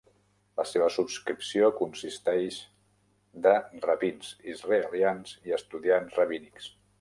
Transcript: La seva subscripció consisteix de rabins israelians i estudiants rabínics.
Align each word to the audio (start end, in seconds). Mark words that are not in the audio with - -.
La 0.59 0.63
seva 0.67 0.85
subscripció 0.93 1.69
consisteix 1.81 2.57
de 3.47 3.53
rabins 3.85 4.33
israelians 4.55 5.37
i 5.51 5.55
estudiants 5.61 6.19
rabínics. 6.23 6.73